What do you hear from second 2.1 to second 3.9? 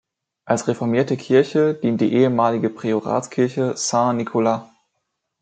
ehemalige Prioratskirche